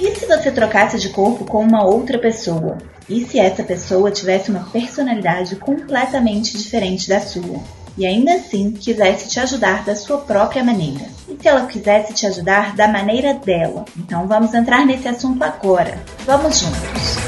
[0.00, 2.78] E se você trocasse de corpo com uma outra pessoa?
[3.06, 7.60] E se essa pessoa tivesse uma personalidade completamente diferente da sua?
[7.98, 11.04] E ainda assim quisesse te ajudar da sua própria maneira?
[11.28, 13.84] E se ela quisesse te ajudar da maneira dela?
[13.98, 16.02] Então vamos entrar nesse assunto agora.
[16.24, 17.18] Vamos juntos!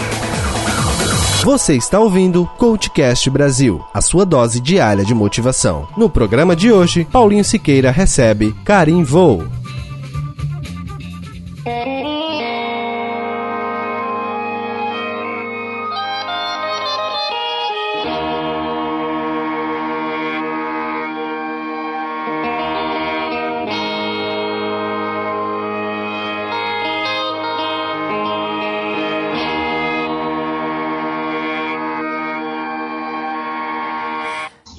[1.44, 5.86] Você está ouvindo Coachcast Brasil, a sua dose diária de motivação.
[5.94, 9.61] No programa de hoje, Paulinho Siqueira recebe Karim Vou.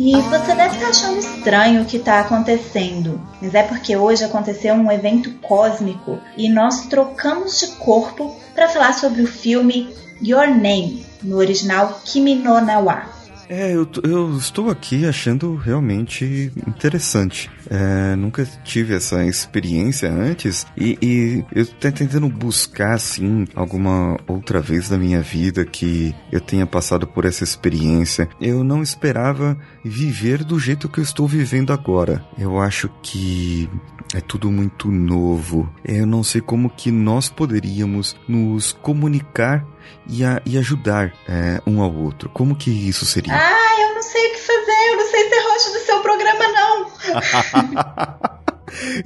[0.06, 4.76] E você deve estar achando estranho o que está acontecendo, mas é porque hoje aconteceu
[4.76, 11.06] um evento cósmico e nós trocamos de corpo para falar sobre o filme Your Name,
[11.24, 13.04] no original Kimi no Nawa.
[13.48, 17.50] É, eu, eu estou aqui achando realmente interessante.
[17.74, 24.62] É, nunca tive essa experiência antes e, e eu estou tentando buscar, assim, alguma outra
[24.62, 28.30] vez na minha vida que eu tenha passado por essa experiência.
[28.40, 32.24] Eu não esperava viver do jeito que eu estou vivendo agora.
[32.38, 33.68] Eu acho que
[34.14, 35.68] é tudo muito novo.
[35.84, 39.66] Eu não sei como que nós poderíamos nos comunicar
[40.08, 42.30] e, a, e ajudar é, um ao outro.
[42.30, 43.34] Como que isso seria?
[43.34, 43.73] Ah,
[44.04, 46.92] não sei o que fazer, eu não sei ser host do seu programa, não.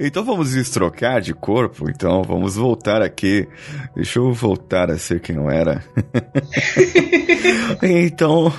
[0.00, 3.46] então vamos destrocar de corpo, então vamos voltar aqui.
[3.94, 5.84] Deixa eu voltar a ser quem eu era.
[7.82, 8.52] então,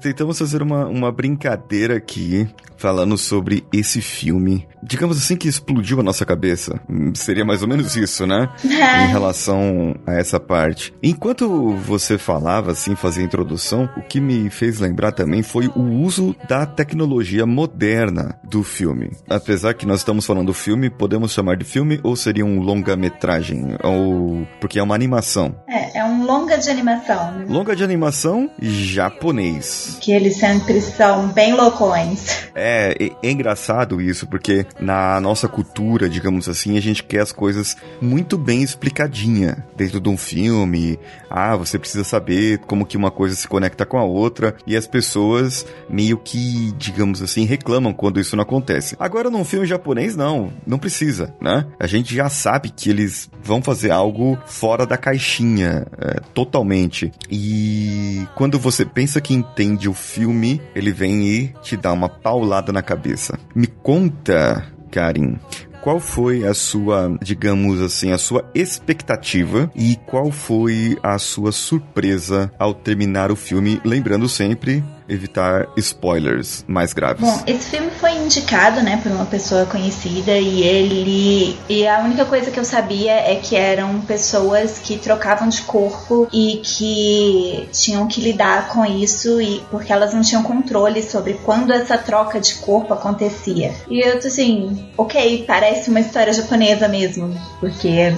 [0.00, 4.66] tentamos fazer uma, uma brincadeira aqui, falando sobre esse filme.
[4.82, 6.78] Digamos assim que explodiu a nossa cabeça.
[7.14, 8.48] Seria mais ou menos isso, né?
[8.64, 10.92] em relação a essa parte.
[11.02, 15.80] Enquanto você falava, assim, fazia a introdução, o que me fez lembrar também foi o
[15.80, 19.10] uso da tecnologia moderna do filme.
[19.28, 23.76] Apesar que nós estamos falando do filme, podemos chamar de filme ou seria um longa-metragem?
[23.82, 24.46] Ou.
[24.60, 25.54] Porque é uma animação.
[25.66, 27.32] É, é um longa de animação.
[27.32, 27.46] Né?
[27.48, 29.63] Longa de animação japonês.
[30.00, 32.48] Que eles sempre são bem loucões.
[32.54, 37.32] É, é, é engraçado isso, porque na nossa cultura, digamos assim, a gente quer as
[37.32, 40.98] coisas muito bem explicadinha dentro de um filme.
[41.28, 44.54] Ah, você precisa saber como que uma coisa se conecta com a outra.
[44.66, 48.96] E as pessoas meio que, digamos assim, reclamam quando isso não acontece.
[48.98, 50.52] Agora, num filme japonês, não.
[50.66, 51.66] Não precisa, né?
[51.78, 57.12] A gente já sabe que eles vão fazer algo fora da caixinha, é, totalmente.
[57.30, 62.72] E quando você pensa que entende o filme, ele vem e te dá uma paulada
[62.72, 63.38] na cabeça.
[63.54, 65.38] Me conta, Karim,
[65.80, 72.50] qual foi a sua, digamos assim, a sua expectativa e qual foi a sua surpresa
[72.58, 73.80] ao terminar o filme?
[73.84, 77.22] Lembrando sempre evitar spoilers mais graves.
[77.22, 82.24] Bom, esse filme foi indicado, né, por uma pessoa conhecida e ele e a única
[82.24, 88.06] coisa que eu sabia é que eram pessoas que trocavam de corpo e que tinham
[88.06, 92.54] que lidar com isso e porque elas não tinham controle sobre quando essa troca de
[92.56, 93.72] corpo acontecia.
[93.88, 98.14] E eu tô assim, OK, parece uma história japonesa mesmo, porque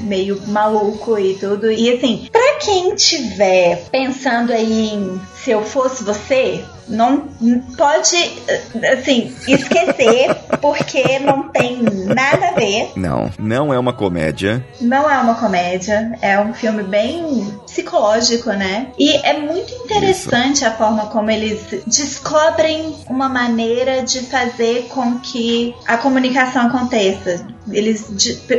[0.00, 1.70] meio maluco e tudo.
[1.70, 7.28] E assim, pra quem tiver pensando aí em se eu fosse você, não
[7.76, 8.16] pode,
[8.92, 12.92] assim, esquecer, porque não tem nada a ver.
[12.96, 14.64] Não, não é uma comédia.
[14.80, 18.88] Não é uma comédia, é um filme bem psicológico, né?
[18.98, 20.66] E é muito interessante Isso.
[20.66, 27.46] a forma como eles descobrem uma maneira de fazer com que a comunicação aconteça.
[27.70, 28.04] Eles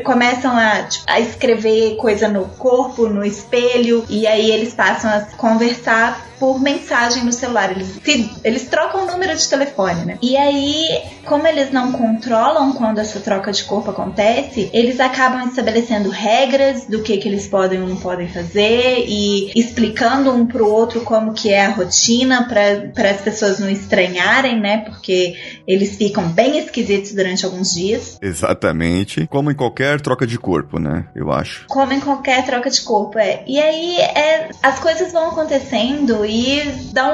[0.04, 5.22] começam a, tipo, a escrever coisa no corpo, no espelho, e aí eles passam a
[5.38, 7.72] conversar por mensagem no celular.
[7.72, 8.00] Eles,
[8.44, 10.18] eles trocam o número de telefone, né?
[10.22, 16.10] E aí, como eles não controlam quando essa troca de corpo acontece, eles acabam estabelecendo
[16.10, 21.02] regras do que, que eles podem ou não podem fazer e explicando um pro outro
[21.02, 24.80] como que é a rotina para as pessoas não estranharem, né?
[24.86, 25.36] Porque
[25.68, 28.18] eles ficam bem esquisitos durante alguns dias.
[28.22, 29.28] Exatamente.
[29.28, 31.06] Como em qualquer troca de corpo, né?
[31.16, 31.66] Eu acho.
[31.68, 33.44] Como em qualquer troca de corpo, é.
[33.48, 36.62] E aí é, as coisas vão acontecendo e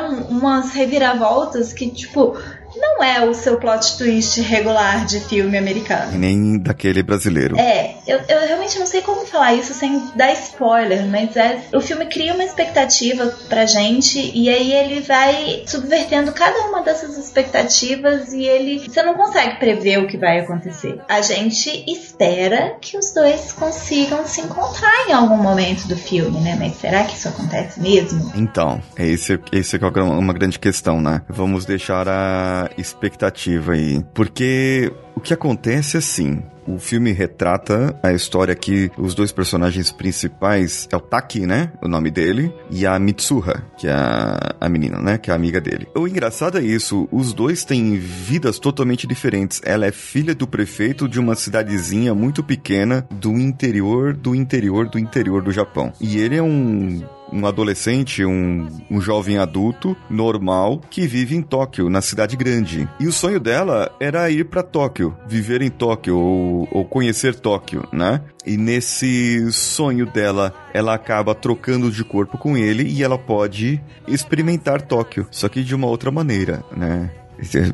[0.09, 2.37] um, umas reviravoltas que, tipo,
[2.79, 6.17] não é o seu plot twist regular de filme americano.
[6.17, 7.57] Nem daquele brasileiro.
[7.57, 11.81] É, eu, eu realmente não sei como falar isso sem dar spoiler, mas é, o
[11.81, 18.33] filme cria uma expectativa pra gente e aí ele vai subvertendo cada uma dessas expectativas
[18.33, 18.79] e ele.
[18.79, 20.99] Você não consegue prever o que vai acontecer.
[21.07, 26.55] A gente espera que os dois consigam se encontrar em algum momento do filme, né?
[26.59, 28.31] Mas será que isso acontece mesmo?
[28.35, 31.21] Então, é esse, esse é uma grande questão, né?
[31.27, 34.03] Vamos deixar a expectativa aí.
[34.13, 39.91] Porque o que acontece é assim, o filme retrata a história que os dois personagens
[39.91, 41.71] principais é o Taki, né?
[41.81, 45.17] O nome dele, e a Mitsuha, que é a, a menina, né?
[45.17, 45.87] Que é a amiga dele.
[45.95, 49.61] O engraçado é isso, os dois têm vidas totalmente diferentes.
[49.63, 54.99] Ela é filha do prefeito de uma cidadezinha muito pequena do interior do interior do
[54.99, 55.93] interior do Japão.
[55.99, 57.01] E ele é um
[57.31, 62.87] um adolescente, um, um jovem adulto normal que vive em Tóquio, na cidade grande.
[62.99, 67.87] E o sonho dela era ir para Tóquio, viver em Tóquio ou, ou conhecer Tóquio,
[67.91, 68.21] né?
[68.45, 74.81] E nesse sonho dela, ela acaba trocando de corpo com ele e ela pode experimentar
[74.81, 77.11] Tóquio, só que de uma outra maneira, né?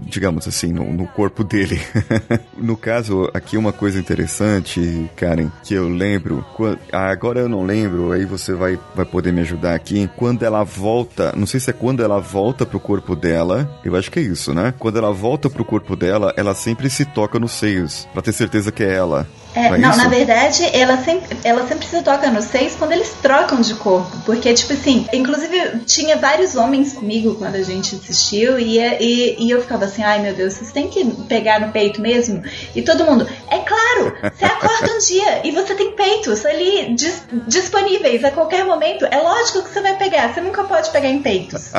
[0.01, 1.79] Digamos assim, no, no corpo dele.
[2.57, 6.45] no caso, aqui uma coisa interessante, Karen, que eu lembro,
[6.91, 10.09] agora eu não lembro, aí você vai, vai poder me ajudar aqui.
[10.15, 14.11] Quando ela volta, não sei se é quando ela volta pro corpo dela, eu acho
[14.11, 14.73] que é isso, né?
[14.77, 18.71] Quando ela volta pro corpo dela, ela sempre se toca nos seios, para ter certeza
[18.71, 19.27] que é ela.
[19.55, 23.15] É, não, não na verdade, ela sempre, ela sempre se toca nos seios quando eles
[23.21, 24.11] trocam de corpo.
[24.25, 29.49] Porque, tipo assim, inclusive tinha vários homens comigo quando a gente assistiu e, e, e
[29.49, 32.43] eu ficava assim, ai meu Deus, vocês têm que pegar no peito mesmo?
[32.75, 37.23] E todo mundo, é claro, você acorda um dia e você tem peitos ali dis,
[37.47, 39.05] disponíveis a qualquer momento.
[39.09, 41.71] É lógico que você vai pegar, você nunca pode pegar em peitos.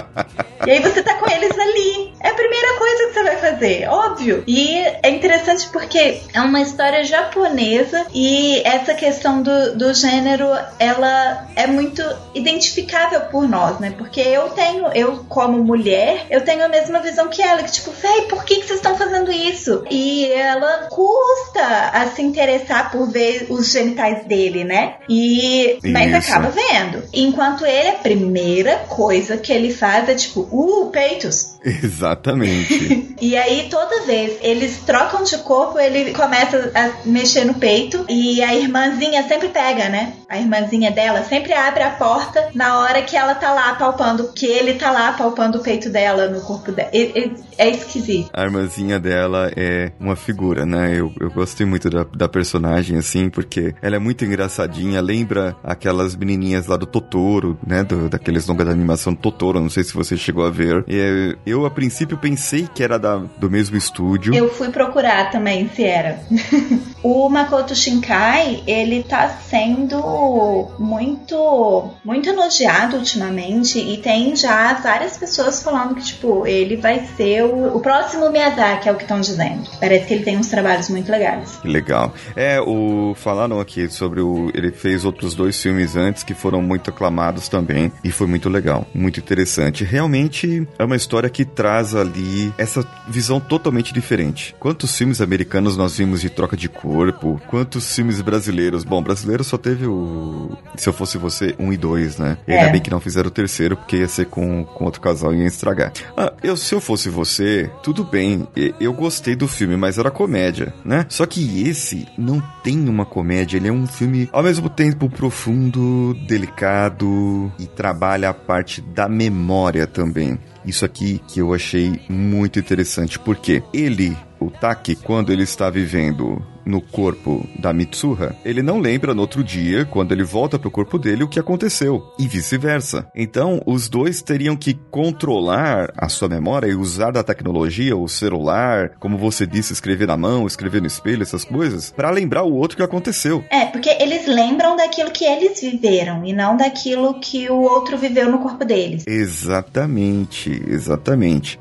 [0.67, 2.15] E aí você tá com eles ali.
[2.21, 4.43] É a primeira coisa que você vai fazer, óbvio.
[4.47, 10.47] E é interessante porque é uma história japonesa japonesa e essa questão do, do gênero
[10.79, 12.03] ela é muito
[12.35, 13.95] identificável por nós, né?
[13.97, 17.91] Porque eu tenho, eu como mulher, eu tenho a mesma visão que ela, que tipo,
[17.91, 19.85] véi, por que, que vocês estão fazendo isso?
[19.91, 24.97] E ela custa a se interessar por ver os genitais dele, né?
[25.09, 26.33] E mas isso.
[26.33, 27.03] acaba vendo.
[27.13, 31.57] Enquanto ele, a primeira coisa que ele faz é tipo, uh, peitos.
[31.65, 33.17] Exatamente.
[33.21, 38.43] e aí toda vez eles trocam de corpo, ele começa a mexer no peito e
[38.43, 40.13] a irmãzinha sempre pega, né?
[40.29, 44.47] A irmãzinha dela sempre abre a porta na hora que ela tá lá palpando, que
[44.47, 46.91] ele tá lá palpando o peito dela no corpo dela.
[46.93, 48.31] É, é esquisito.
[48.33, 50.93] A irmãzinha dela é uma figura, né?
[50.95, 56.15] Eu, eu gostei muito da, da personagem, assim, porque ela é muito engraçadinha, lembra aquelas
[56.17, 57.83] menininhas lá do Totoro, né?
[57.83, 60.85] Do, daqueles longas da animação do Totoro, não sei se você chegou a ver.
[60.89, 64.35] E, eu, a princípio, pensei que era da, do mesmo estúdio.
[64.35, 66.21] Eu fui procurar também se era.
[67.03, 75.63] o Makoto Shinkai, ele tá sendo muito, muito elogiado ultimamente e tem já várias pessoas
[75.63, 79.63] falando que, tipo, ele vai ser o, o próximo Miyazaki, é o que estão dizendo.
[79.79, 81.61] Parece que ele tem uns trabalhos muito legais.
[81.63, 82.13] Legal.
[82.35, 86.91] É, o falaram aqui sobre o ele fez outros dois filmes antes que foram muito
[86.91, 89.85] aclamados também e foi muito legal, muito interessante.
[89.85, 94.53] Realmente é uma história que traz ali essa visão totalmente diferente.
[94.59, 97.36] Quantos filmes americanos nós vimos de troca de corpo?
[97.47, 98.85] Quantos filmes brasileiros.
[98.85, 100.57] Bom, brasileiro só teve o.
[100.77, 102.39] Se eu fosse você, um e dois, né?
[102.47, 102.73] E ainda é.
[102.73, 105.47] bem que não fizeram o terceiro, porque ia ser com, com outro casal e ia
[105.47, 105.93] estragar.
[106.17, 108.47] Ah, eu, se eu fosse você, tudo bem.
[108.81, 111.07] Eu gostei do filme, mas era comédia, né?
[111.09, 116.15] Só que esse não tem uma comédia, ele é um filme ao mesmo tempo profundo,
[116.27, 120.39] delicado e trabalha a parte da memória também.
[120.65, 126.43] Isso aqui que eu achei muito interessante, porque ele, o Taki, quando ele está vivendo
[126.67, 130.99] no corpo da Mitsuha, ele não lembra no outro dia, quando ele volta pro corpo
[130.99, 133.07] dele, o que aconteceu, e vice-versa.
[133.15, 138.91] Então, os dois teriam que controlar a sua memória e usar da tecnologia, o celular,
[138.99, 142.77] como você disse, escrever na mão, escrever no espelho, essas coisas, para lembrar o outro
[142.77, 143.45] que aconteceu.
[143.49, 148.29] É, porque eles lembram daquilo que eles viveram e não daquilo que o outro viveu
[148.29, 149.05] no corpo deles.
[149.07, 151.61] Exatamente, exatamente.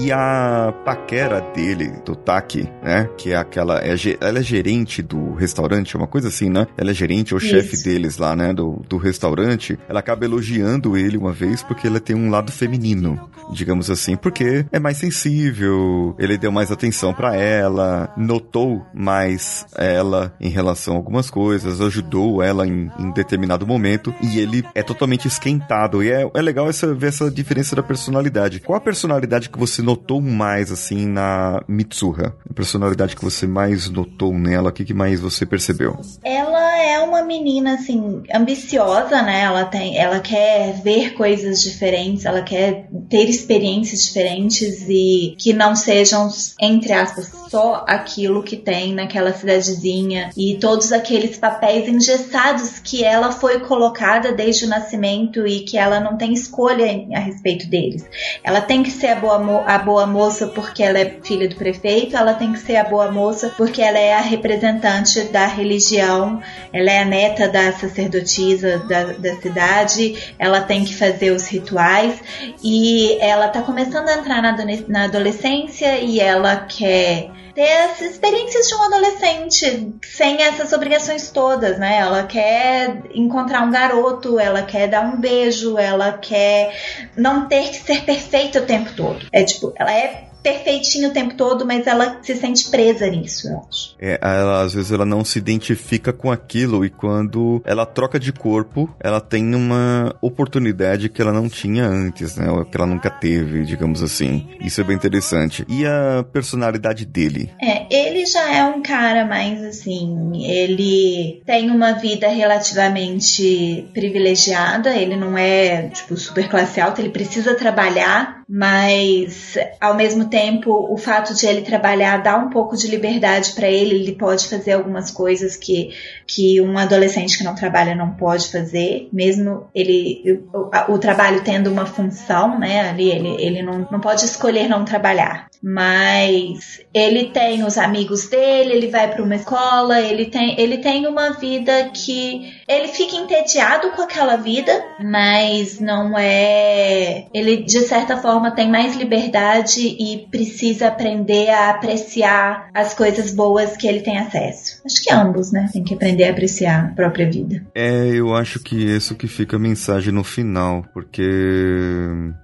[0.00, 3.10] E a paquera dele, do Taki, né?
[3.16, 3.80] Que é aquela.
[3.80, 6.68] É, ela é gerente do restaurante, uma coisa assim, né?
[6.76, 8.52] Ela é gerente ou chefe deles lá, né?
[8.52, 9.76] Do, do restaurante.
[9.88, 14.64] Ela acaba elogiando ele uma vez porque ela tem um lado feminino, digamos assim, porque
[14.70, 20.96] é mais sensível, ele deu mais atenção para ela, notou mais ela em relação a
[20.96, 26.04] algumas coisas, ajudou ela em, em determinado momento e ele é totalmente esquentado.
[26.04, 28.60] E é, é legal essa, ver essa diferença da personalidade.
[28.60, 32.34] Qual a personalidade que você notou mais, assim, na Mitsuha?
[32.48, 34.68] A personalidade que você mais notou nela?
[34.68, 35.98] O que, que mais você percebeu?
[36.22, 39.40] Ela é uma menina, assim, ambiciosa, né?
[39.40, 45.74] Ela tem, ela quer ver coisas diferentes, ela quer ter experiências diferentes e que não
[45.74, 46.28] sejam,
[46.60, 53.32] entre aspas, só aquilo que tem naquela cidadezinha e todos aqueles papéis engessados que ela
[53.32, 58.04] foi colocada desde o nascimento e que ela não tem escolha a respeito deles.
[58.44, 62.16] Ela tem que ser a boa, a boa moça porque ela é filha do prefeito,
[62.16, 66.40] ela tem que ser a boa moça porque ela é a representante da religião,
[66.72, 72.22] ela é a neta da sacerdotisa da, da cidade, ela tem que fazer os rituais
[72.62, 74.42] e ela tá começando a entrar
[74.88, 81.76] na adolescência e ela quer ter as experiências de um adolescente sem essas obrigações todas,
[81.76, 81.98] né?
[81.98, 86.72] Ela quer encontrar um garoto, ela quer dar um beijo, ela quer
[87.16, 89.26] não ter que ser perfeita o tempo todo.
[89.32, 93.62] É tipo, ela é perfeitinho o tempo todo, mas ela se sente presa nisso, eu
[93.68, 93.96] acho.
[94.00, 98.32] É, ela, às vezes ela não se identifica com aquilo e quando ela troca de
[98.32, 102.50] corpo, ela tem uma oportunidade que ela não tinha antes, né?
[102.50, 104.48] Ou que ela nunca teve, digamos assim.
[104.60, 105.64] Isso é bem interessante.
[105.68, 107.50] E a personalidade dele?
[107.60, 115.16] É, ele já é um cara mais assim, ele tem uma vida relativamente privilegiada, ele
[115.16, 121.34] não é, tipo, super classe alta, ele precisa trabalhar, mas ao mesmo tempo, o fato
[121.34, 125.54] de ele trabalhar dá um pouco de liberdade para ele, ele pode fazer algumas coisas
[125.54, 125.94] que,
[126.26, 131.70] que um adolescente que não trabalha não pode fazer, mesmo ele o, o trabalho tendo
[131.70, 132.88] uma função, né?
[132.88, 135.47] Ali ele, ele não, não pode escolher não trabalhar.
[135.62, 141.06] Mas ele tem os amigos dele, ele vai para uma escola, ele tem, ele tem
[141.06, 144.72] uma vida que ele fica entediado com aquela vida,
[145.02, 147.26] mas não é.
[147.34, 153.76] Ele de certa forma tem mais liberdade e precisa aprender a apreciar as coisas boas
[153.76, 154.80] que ele tem acesso.
[154.84, 155.68] Acho que ambos, né?
[155.72, 157.64] Tem que aprender a apreciar a própria vida.
[157.74, 161.28] É, eu acho que isso que fica a mensagem no final, porque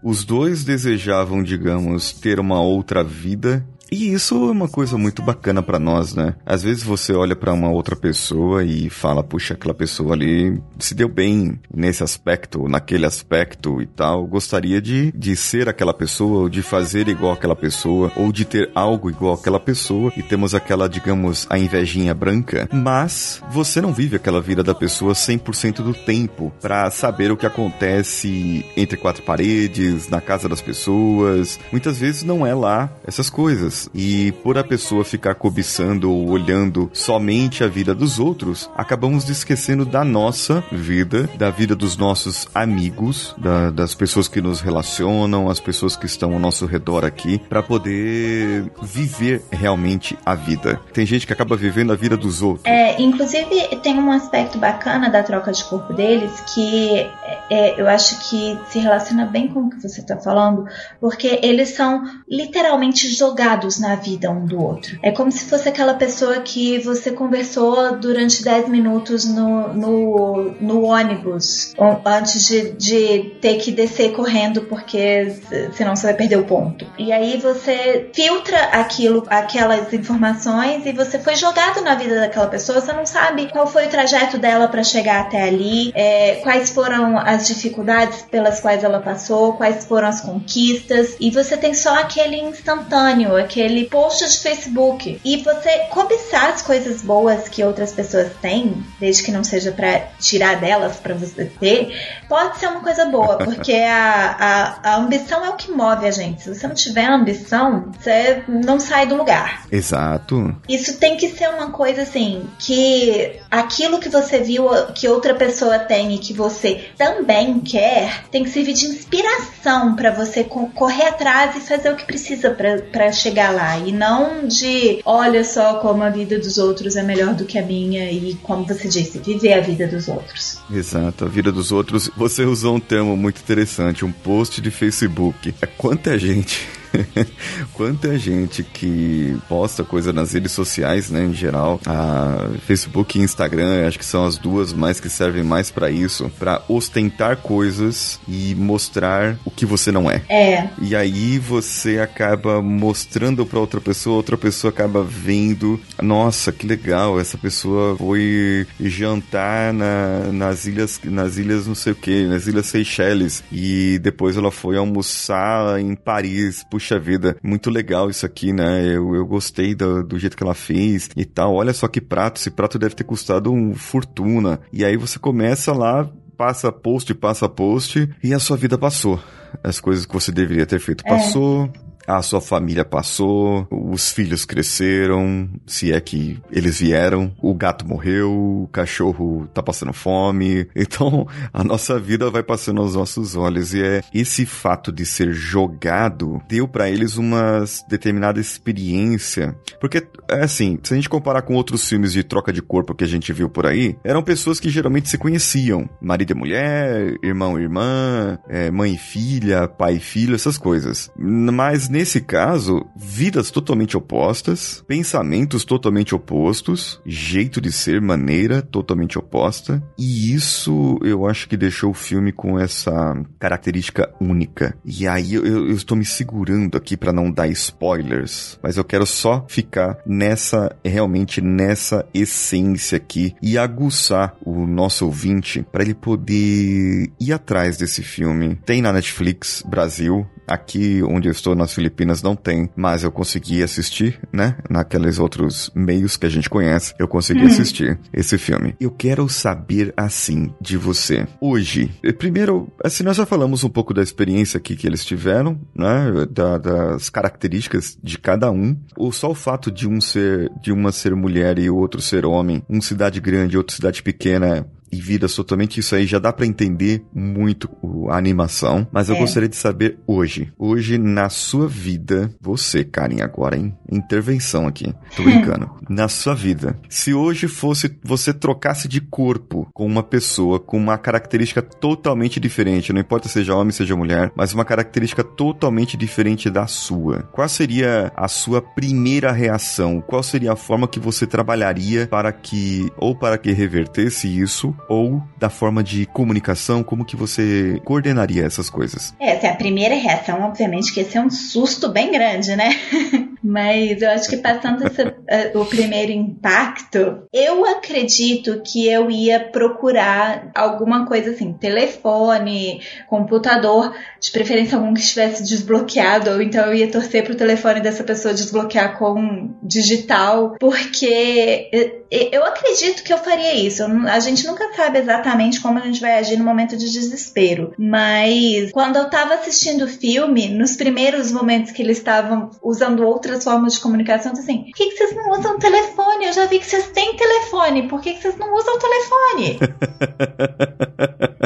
[0.02, 3.64] os dois desejavam, digamos, ter uma outra vida
[3.94, 6.34] e isso é uma coisa muito bacana para nós, né?
[6.44, 10.94] Às vezes você olha para uma outra pessoa e fala, puxa, aquela pessoa ali se
[10.94, 14.26] deu bem nesse aspecto, naquele aspecto e tal.
[14.26, 18.70] Gostaria de, de ser aquela pessoa, ou de fazer igual aquela pessoa, ou de ter
[18.74, 20.12] algo igual aquela pessoa.
[20.16, 22.68] E temos aquela, digamos, a invejinha branca.
[22.72, 27.46] Mas você não vive aquela vida da pessoa 100% do tempo para saber o que
[27.46, 31.60] acontece entre quatro paredes, na casa das pessoas.
[31.70, 33.83] Muitas vezes não é lá essas coisas.
[33.94, 39.84] E por a pessoa ficar cobiçando ou olhando somente a vida dos outros, acabamos esquecendo
[39.84, 45.60] da nossa vida, da vida dos nossos amigos, da, das pessoas que nos relacionam, as
[45.60, 50.80] pessoas que estão ao nosso redor aqui, para poder viver realmente a vida.
[50.92, 52.64] Tem gente que acaba vivendo a vida dos outros.
[52.66, 57.06] É, inclusive tem um aspecto bacana da troca de corpo deles que
[57.50, 60.66] é, eu acho que se relaciona bem com o que você está falando,
[61.00, 64.98] porque eles são literalmente jogados na vida um do outro.
[65.02, 70.84] É como se fosse aquela pessoa que você conversou durante 10 minutos no, no, no
[70.84, 75.34] ônibus, antes de, de ter que descer correndo, porque
[75.72, 76.86] senão você vai perder o ponto.
[76.98, 82.80] E aí você filtra aquilo, aquelas informações e você foi jogado na vida daquela pessoa,
[82.80, 87.18] você não sabe qual foi o trajeto dela para chegar até ali, é, quais foram
[87.18, 92.36] as dificuldades pelas quais ela passou, quais foram as conquistas, e você tem só aquele
[92.36, 93.53] instantâneo, aquele
[93.90, 99.30] post de Facebook e você cobiçar as coisas boas que outras pessoas têm, desde que
[99.30, 101.94] não seja para tirar delas para você ter,
[102.28, 106.10] pode ser uma coisa boa, porque a, a, a ambição é o que move a
[106.10, 106.42] gente.
[106.42, 109.66] Se você não tiver ambição, você não sai do lugar.
[109.70, 110.54] Exato.
[110.68, 115.78] Isso tem que ser uma coisa assim, que aquilo que você viu que outra pessoa
[115.78, 121.56] tem e que você também quer, tem que servir de inspiração para você correr atrás
[121.56, 126.02] e fazer o que precisa para chegar chegar lá e não de olha só como
[126.02, 129.54] a vida dos outros é melhor do que a minha e como você disse, viver
[129.54, 130.58] a vida dos outros.
[130.70, 132.10] Exato, a vida dos outros.
[132.16, 135.54] Você usou um termo muito interessante, um post de Facebook.
[135.60, 136.66] É quanta gente
[137.72, 143.86] Quanta gente que posta coisa nas redes sociais, né, em geral, a Facebook e Instagram,
[143.86, 148.54] acho que são as duas mais que servem mais para isso, para ostentar coisas e
[148.54, 150.22] mostrar o que você não é.
[150.28, 150.68] É.
[150.80, 157.18] E aí você acaba mostrando para outra pessoa, outra pessoa acaba vendo, nossa, que legal,
[157.18, 162.66] essa pessoa foi jantar na, nas ilhas, nas ilhas não sei o que, nas ilhas
[162.66, 166.64] Seychelles e depois ela foi almoçar em Paris.
[166.64, 168.84] Puxa vida, muito legal isso aqui, né?
[168.86, 171.54] Eu, eu gostei do, do jeito que ela fez e tal.
[171.54, 174.60] Olha só que prato, esse prato deve ter custado um fortuna.
[174.72, 179.20] E aí você começa lá passa post, passa post, e a sua vida passou.
[179.62, 181.70] As coisas que você deveria ter feito passou,
[182.06, 188.30] a sua família passou, os filhos cresceram, se é que eles vieram, o gato morreu,
[188.32, 190.68] o cachorro tá passando fome.
[190.94, 195.32] Então, a nossa vida vai passando aos nossos olhos e é esse fato de ser
[195.32, 199.56] jogado deu para eles uma determinada experiência.
[199.80, 203.04] Porque é assim, se a gente comparar com outros filmes de troca de corpo que
[203.04, 207.58] a gente viu por aí, eram pessoas que geralmente se conheciam, marido e mulher, irmão
[207.58, 211.10] e irmã, é, mãe e filha, pai e filho, essas coisas.
[211.16, 219.80] Mas nesse caso, vidas totalmente opostas, pensamentos totalmente opostos, jeito de ser, maneira totalmente oposta.
[219.96, 222.92] E isso eu acho que deixou o filme com essa
[223.38, 224.76] característica única.
[224.84, 229.44] E aí eu, estou me segurando aqui para não dar spoilers, mas eu quero só
[229.48, 237.32] ficar nessa, realmente nessa essência aqui e aguçar o nosso ouvinte para ele poder ir
[237.32, 238.58] atrás desse filme.
[238.66, 243.62] Tem na Netflix Brasil, Aqui onde eu estou nas Filipinas não tem, mas eu consegui
[243.62, 244.56] assistir, né?
[244.68, 247.46] Naqueles outros meios que a gente conhece, eu consegui uhum.
[247.46, 248.74] assistir esse filme.
[248.80, 251.26] Eu quero saber assim de você.
[251.40, 256.26] Hoje, primeiro, assim, nós já falamos um pouco da experiência aqui que eles tiveram, né?
[256.30, 258.76] Da, das características de cada um.
[258.96, 262.26] Ou só o fato de um ser, de uma ser mulher e o outro ser
[262.26, 266.32] homem, um cidade grande e outro cidade pequena, e vidas totalmente, isso aí já dá
[266.32, 267.68] para entender muito
[268.08, 268.86] a animação.
[268.92, 269.18] Mas eu é.
[269.18, 273.76] gostaria de saber hoje, hoje na sua vida, você, Karen, agora, hein?
[273.90, 274.94] Intervenção aqui.
[275.16, 275.70] Tô brincando.
[275.88, 280.96] na sua vida, se hoje fosse você trocasse de corpo com uma pessoa com uma
[280.96, 286.66] característica totalmente diferente, não importa seja homem, seja mulher, mas uma característica totalmente diferente da
[286.66, 290.00] sua, qual seria a sua primeira reação?
[290.00, 295.22] Qual seria a forma que você trabalharia para que, ou para que revertesse isso, ou
[295.38, 299.14] da forma de comunicação, como que você coordenaria essas coisas?
[299.18, 302.70] É, assim, a primeira reação, obviamente, que esse é um susto bem grande, né?
[303.44, 310.50] Mas eu acho que passando uh, o primeiro impacto, eu acredito que eu ia procurar
[310.54, 316.90] alguma coisa assim, telefone, computador, de preferência algum que estivesse desbloqueado, ou então eu ia
[316.90, 321.70] torcer pro telefone dessa pessoa desbloquear com digital, porque
[322.10, 323.82] eu acredito que eu faria isso.
[324.08, 327.74] A gente nunca sabe exatamente como a gente vai agir no momento de desespero.
[327.76, 333.33] Mas quando eu tava assistindo o filme, nos primeiros momentos que eles estavam usando outras
[333.42, 336.26] formas de comunicação, eu assim: por que, que vocês não usam telefone?
[336.26, 339.58] Eu já vi que vocês têm telefone, por que, que vocês não usam telefone?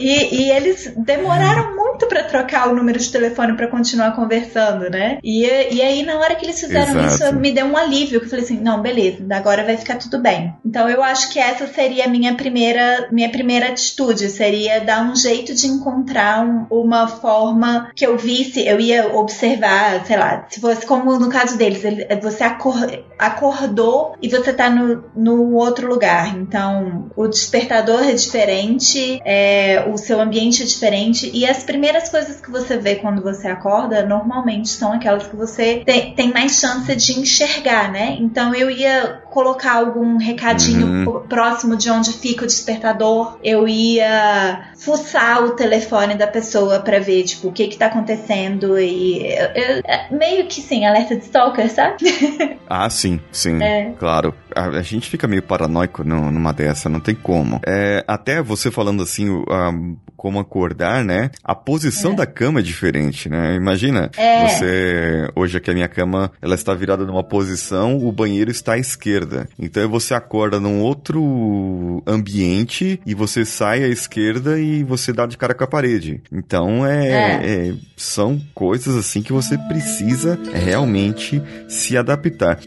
[0.00, 5.18] E, e, eles demoraram muito para trocar o número de telefone para continuar conversando, né?
[5.22, 7.14] E, e aí, na hora que eles fizeram Exato.
[7.14, 10.18] isso, me deu um alívio, que eu falei assim, não, beleza, agora vai ficar tudo
[10.18, 10.52] bem.
[10.64, 15.16] Então eu acho que essa seria a minha primeira, minha primeira atitude, seria dar um
[15.16, 20.60] jeito de encontrar um, uma forma que eu visse, eu ia observar, sei lá, se
[20.60, 21.82] fosse como no caso deles,
[22.22, 22.44] você
[23.18, 26.36] acordou e você tá no, no outro lugar.
[26.36, 32.40] Então, o despertador é diferente, é, o seu ambiente é diferente e as primeiras coisas
[32.40, 36.94] que você vê quando você acorda normalmente são aquelas que você tem, tem mais chance
[36.94, 38.16] de enxergar, né?
[38.20, 41.26] Então eu ia colocar algum recadinho uhum.
[41.26, 47.24] próximo de onde fica o despertador, eu ia fuçar o telefone da pessoa para ver,
[47.24, 51.24] tipo, o que que tá acontecendo e eu, eu, é meio que sim, alerta de
[51.24, 51.96] stalker, sabe?
[52.68, 53.92] ah, sim, sim, é.
[53.98, 54.34] claro.
[54.54, 57.60] A, a, gente fica meio paranoico no, numa dessa, não tem como.
[57.66, 59.28] É, até você falando assim,
[60.16, 61.30] como acordar, né?
[61.44, 62.16] A posição é.
[62.16, 63.54] da cama é diferente, né?
[63.56, 64.48] Imagina, é.
[64.48, 68.78] você, hoje aqui a minha cama, ela está virada numa posição, o banheiro está à
[68.78, 69.46] esquerda.
[69.58, 75.36] Então você acorda num outro ambiente e você sai à esquerda e você dá de
[75.36, 76.22] cara com a parede.
[76.32, 77.68] Então é, é.
[77.68, 82.58] é são coisas assim que você precisa realmente se adaptar.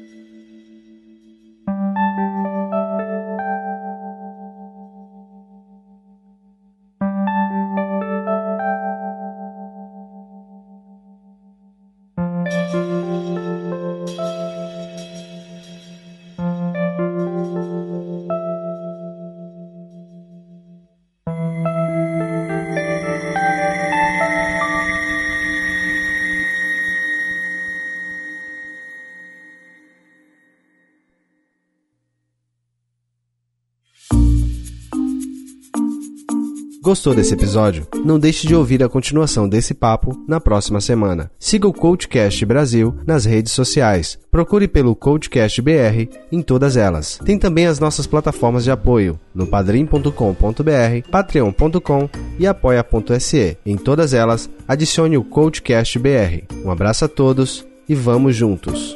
[36.88, 37.86] Gostou desse episódio?
[38.06, 41.30] Não deixe de ouvir a continuação desse papo na próxima semana.
[41.38, 44.18] Siga o Coachcast Brasil nas redes sociais.
[44.32, 47.20] Procure pelo Coachcast BR em todas elas.
[47.26, 53.58] Tem também as nossas plataformas de apoio no padrim.com.br, patreon.com e apoia.se.
[53.66, 56.46] Em todas elas, adicione o Coachcast BR.
[56.64, 58.96] Um abraço a todos e vamos juntos!